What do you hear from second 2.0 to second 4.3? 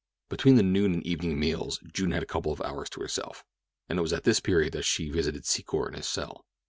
had a couple of hours to herself, and it was at